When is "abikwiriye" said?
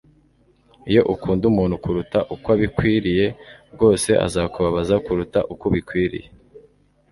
2.55-3.25